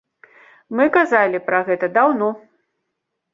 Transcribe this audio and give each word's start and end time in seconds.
Мы 0.79 0.87
казалі 0.95 1.41
пра 1.51 1.59
гэта 1.67 1.91
даўно. 1.99 2.31